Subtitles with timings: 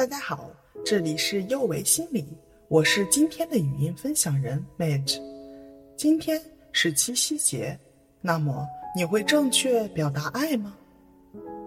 [0.00, 0.50] 大家好，
[0.82, 2.26] 这里是幼为心理，
[2.68, 5.20] 我是今天的语音分享人 Mage。
[5.94, 6.40] 今天
[6.72, 7.78] 是七夕节，
[8.22, 8.66] 那么
[8.96, 10.74] 你会正确表达爱吗？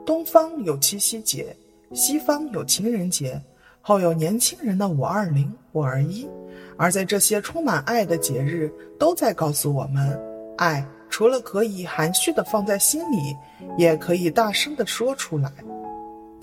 [0.03, 1.55] 东方有七夕节，
[1.93, 3.39] 西方有情人节，
[3.81, 6.27] 后有年轻人的五二零、五二一。
[6.75, 10.19] 而在这些充满爱的节日，都在告诉我们，
[10.57, 13.37] 爱除了可以含蓄的放在心里，
[13.77, 15.51] 也可以大声的说出来。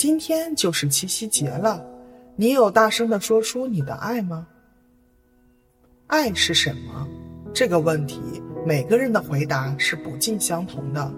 [0.00, 1.84] 今天就是七夕节了，
[2.34, 4.46] 你有大声的说出你的爱吗？
[6.06, 7.06] 爱是什么？
[7.52, 8.18] 这个问题，
[8.64, 11.12] 每个人的回答是不尽相同的。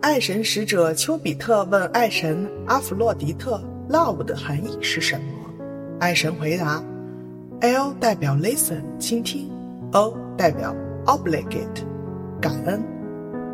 [0.00, 5.26] 爱神使者丘比特问爱神阿弗洛狄特：“love 的含义是什么？”
[6.00, 6.82] 爱神回答
[7.60, 9.50] ：“L 代表 listen 倾听
[9.92, 11.84] ，O 代表 obligate
[12.40, 12.82] 感恩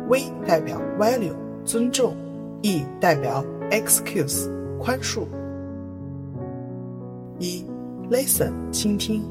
[0.07, 2.15] ，V 代表 value 尊重
[2.61, 3.43] ，E 代表。
[3.71, 5.27] Excuse 宽恕。
[7.39, 7.63] 一
[8.09, 9.23] ，listen 倾听，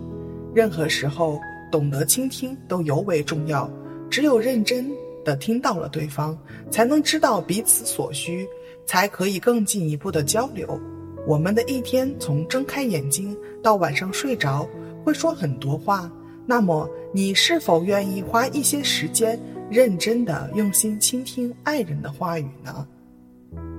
[0.55, 1.39] 任何时候
[1.71, 3.71] 懂得倾听都尤为重要。
[4.09, 4.91] 只有认真
[5.25, 6.37] 的听到了对方，
[6.71, 8.49] 才能知道彼此所需，
[8.87, 10.81] 才可以更进一步的交流。
[11.27, 14.67] 我们的一天从睁开眼睛到晚上睡着，
[15.05, 16.11] 会说很多话。
[16.47, 22.87] 那么，你是否愿意花一些时间，认真的用心倾听爱人的话语呢？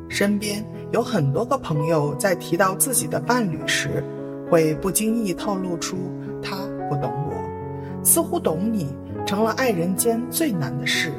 [0.10, 4.04] 身边有很多个朋友在提到自己的伴侣时，
[4.50, 5.96] 会不经意透露出
[6.42, 6.58] 他
[6.90, 8.94] 不懂我，似乎懂你
[9.26, 11.14] 成了爱人间最难的事。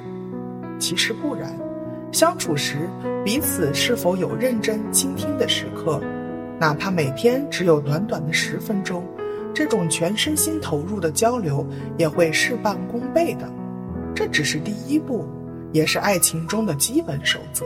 [0.79, 1.57] 其实不然，
[2.11, 2.91] 相处时
[3.25, 6.01] 彼此是否有认真倾听的时刻，
[6.59, 9.05] 哪怕每天只有短短的十分钟，
[9.55, 11.65] 这种全身心投入的交流
[11.97, 13.49] 也会事半功倍的。
[14.17, 15.25] 这只是第一步，
[15.71, 17.65] 也是爱情中的基本守则。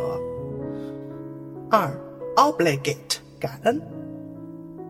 [1.74, 1.90] 二
[2.36, 3.80] ，obligate 感恩，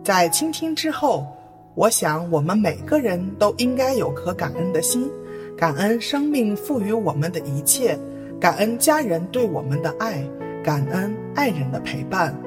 [0.05, 1.27] 在倾听之后，
[1.75, 5.11] 我想我们每个人都应该有颗感恩的心，
[5.57, 7.99] 感恩生命赋予我们的一切，
[8.39, 10.23] 感恩家人对我们的爱，
[10.63, 12.39] 感恩爱人的陪伴。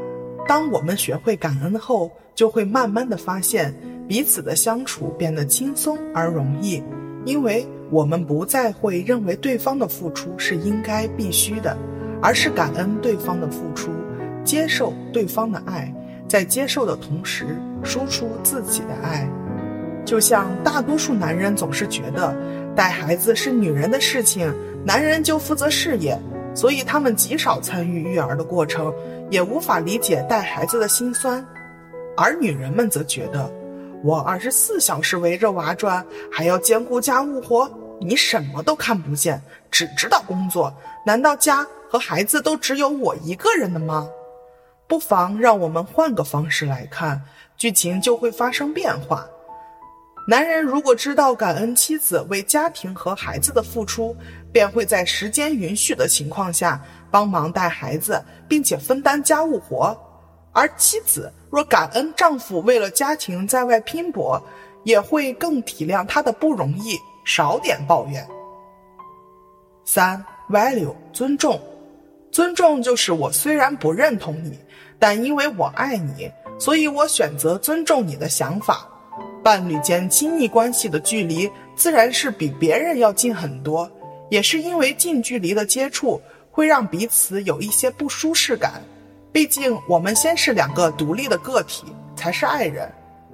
[0.47, 3.73] 当我们学会感恩后，就会慢慢的发现
[4.07, 6.83] 彼此的相处变得轻松而容易，
[7.25, 11.75] 因为我们不再会认为对方的付出是应该必须的，
[12.21, 13.89] 而是感恩对方的付出。
[14.47, 15.93] 接受对方的爱，
[16.25, 19.29] 在接受的同时输出自己的爱，
[20.05, 22.33] 就像大多数男人总是觉得
[22.73, 24.49] 带孩子是女人的事情，
[24.85, 26.17] 男人就负责事业，
[26.55, 28.93] 所以他们极少参与育儿的过程，
[29.29, 31.43] 也无法理解带孩子的辛酸；
[32.15, 33.51] 而女人们则觉得，
[34.01, 37.69] 我二十四小时围着娃转，还要兼顾家务活，
[37.99, 40.73] 你什么都看不见，只知道工作，
[41.05, 44.07] 难道家和孩子都只有我一个人的吗？
[44.87, 47.21] 不妨让我们换个方式来看，
[47.57, 49.27] 剧情就会发生变化。
[50.29, 54.15] 男人如果知道感恩妻子为家庭和孩子的付出，
[54.51, 59.95] 便会在时间允许的情况下帮忙带孩子，并且分担家务活；
[60.51, 64.41] 而妻子若感恩丈夫为了家庭在外拼搏，
[64.83, 68.27] 也会更体谅他的不容易，少点抱怨。
[69.85, 71.57] 三，value 尊重，
[72.37, 74.59] 尊重就是我虽然不认同你。
[74.99, 78.87] 但因为我爱你，所以我选择尊重你的想法。
[79.43, 83.89] 伴侣间亲密关系的距离自然是比别人要近很多，
[84.29, 86.21] 也是因为近距离的接触
[86.51, 88.83] 会让彼此有一些不舒适感。
[89.31, 92.87] 毕竟我们先是两个独立的个体，才是爱人。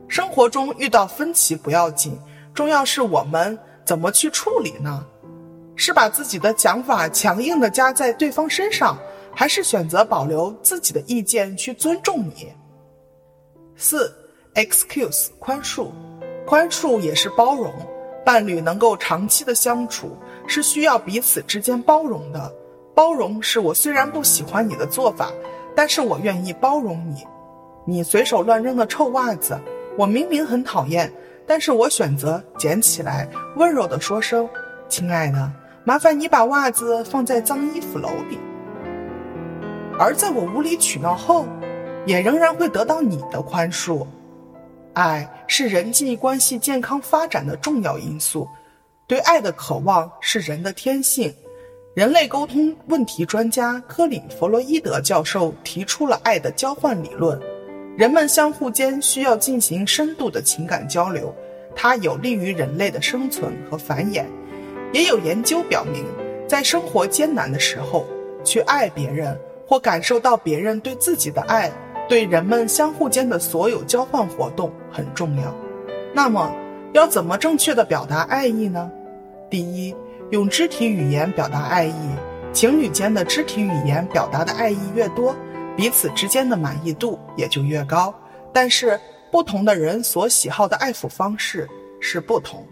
[0.08, 2.18] 生活中遇到分歧不要紧，
[2.53, 5.06] 重要是我们怎么去处理呢？
[5.75, 8.97] 是把自己的想法强硬的加在对方身上？
[9.35, 12.53] 还是选择保留自己的意见去尊重你。
[13.75, 14.13] 四
[14.53, 15.89] ，excuse 宽恕，
[16.45, 17.73] 宽恕也是包容。
[18.23, 22.53] 伴侣能够长期的相处，是需要彼此之间包容的。
[22.94, 25.31] 包容是我虽然不喜欢你的做法，
[25.75, 27.25] 但是我愿意包容你。
[27.85, 29.59] 你随手乱扔的臭袜子，
[29.97, 31.11] 我明明很讨厌，
[31.47, 33.28] 但是我选择捡起来，
[33.58, 34.47] 温柔的说声
[34.87, 35.52] ：“亲爱的，
[35.85, 38.38] 麻烦你把袜子放在脏衣服篓里。”
[40.00, 41.46] 而在我无理取闹后，
[42.06, 44.06] 也仍然会得到你的宽恕。
[44.94, 48.47] 爱是人际关系健康发展的重要因素，
[49.08, 51.34] 对爱的渴望是人的天性。
[51.96, 57.40] 人类沟通问题专家科里弗洛伊德教授提出了爱的交换理论，
[57.96, 61.34] 人们相互间需要进行深度的情感交流，
[61.76, 64.26] 它有利于人类的生存和繁衍。
[64.93, 66.05] 也有研究表明，
[66.47, 68.05] 在生活艰难的时候
[68.45, 69.37] 去爱别人。
[69.66, 71.72] 或感受到别人对自己的爱，
[72.07, 75.55] 对人们相互间的所有交换活动很重要。
[76.13, 76.53] 那么，
[76.91, 78.91] 要怎么正确的表达爱意呢？
[79.49, 79.95] 第一，
[80.31, 82.09] 用肢体语言表达爱意。
[82.51, 85.34] 情侣间的肢体语言表达的爱意越多，
[85.78, 88.13] 彼此之间的满意度也就越高。
[88.51, 88.99] 但是，
[89.31, 91.67] 不同的人所喜好的爱抚方式
[92.01, 92.67] 是不同。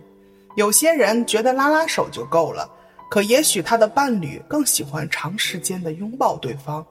[0.55, 2.69] 有些人觉得拉拉手就够了，
[3.09, 6.85] 可也许他的伴侣更喜欢长时间的拥抱对方。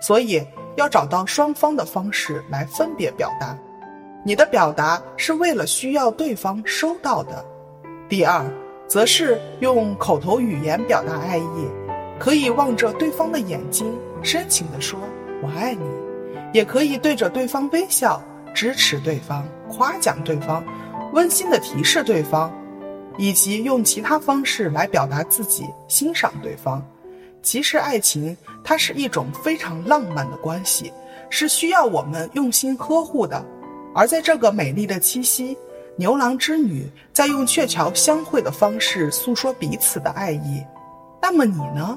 [0.00, 0.44] 所以，
[0.76, 3.56] 要找到双方的方式来分别表达。
[4.24, 7.44] 你的表达是为了需要对方收到的。
[8.08, 8.44] 第二。
[8.86, 11.68] 则是用口头语言表达爱意，
[12.18, 13.90] 可以望着对方的眼睛，
[14.22, 15.00] 深情地说
[15.42, 15.84] “我爱你”，
[16.52, 18.22] 也可以对着对方微笑，
[18.54, 20.62] 支持对方，夸奖对方，
[21.14, 22.52] 温馨地提示对方，
[23.18, 26.82] 以及用其他方式来表达自己欣赏对方。
[27.42, 30.92] 其实，爱情它是一种非常浪漫的关系，
[31.30, 33.44] 是需要我们用心呵护的。
[33.94, 35.56] 而在这个美丽的七夕。
[35.96, 40.60] 牛郎织女在用鹊桥相会的方式诉说彼此的爱意，
[41.22, 41.96] 那么你呢？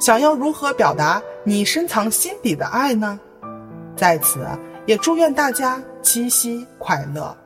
[0.00, 3.20] 想要如何表达你深藏心底的爱呢？
[3.94, 4.48] 在此
[4.86, 7.36] 也祝愿大家七夕快乐。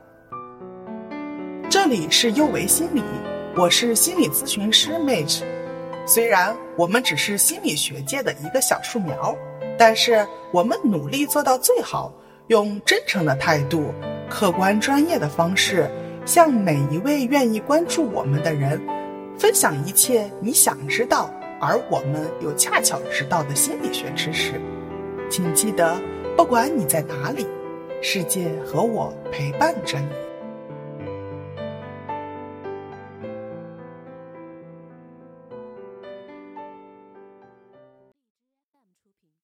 [1.81, 3.01] 这里是优维心理，
[3.55, 5.43] 我是心理咨询师 Mage。
[6.05, 9.33] 虽然我们只是心理学界的一个小树苗，
[9.77, 12.11] 但是我们努力做到最好，
[12.47, 13.93] 用真诚的态度。
[14.29, 15.89] 客观专业的方式，
[16.25, 18.77] 向每一位愿意关注我们的人，
[19.37, 24.59] 分享一切你想知道而我们又恰巧知道的心理学知识。
[25.29, 25.97] 请记得，
[26.35, 27.47] 不管你在哪里，
[28.01, 30.28] 世界和我陪伴着你。